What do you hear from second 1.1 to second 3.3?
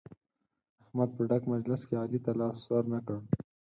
په ډک مجلس کې علي ته لاس ور نه کړ.